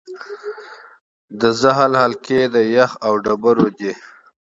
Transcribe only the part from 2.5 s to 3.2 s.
د یخ او